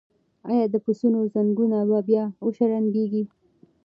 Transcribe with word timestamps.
ایا 0.49 0.65
د 0.73 0.75
پسونو 0.85 1.19
زنګونه 1.33 1.77
به 1.89 1.99
بیا 2.07 2.23
وشرنګیږي؟ 2.45 3.23